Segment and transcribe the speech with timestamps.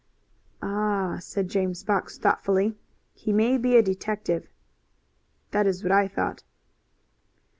[0.63, 2.75] "Ah!" said James Fox, thoughtfully.
[3.13, 4.47] "He may be a detective."
[5.51, 6.41] "That is what I thought."